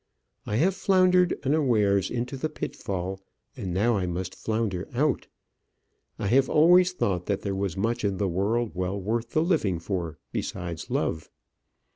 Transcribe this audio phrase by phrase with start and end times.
[0.47, 3.19] I have floundered unawares into the pitfall,
[3.55, 5.27] and now I must flounder out.
[6.17, 9.77] I have always thought that there was much in the world well worth the living
[9.77, 11.29] for besides love.